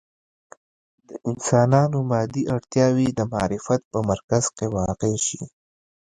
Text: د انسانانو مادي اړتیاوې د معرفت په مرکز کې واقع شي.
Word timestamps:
د 1.07 1.09
انسانانو 1.29 1.97
مادي 2.11 2.43
اړتیاوې 2.55 3.07
د 3.13 3.19
معرفت 3.33 3.81
په 3.91 3.99
مرکز 4.09 4.43
کې 4.55 4.65
واقع 4.77 5.13
شي. 5.25 5.41